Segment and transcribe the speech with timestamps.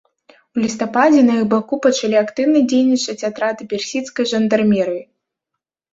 [0.55, 5.03] У лістападзе на іх баку пачалі актыўна дзейнічаць атрады персідскай жандармерыі.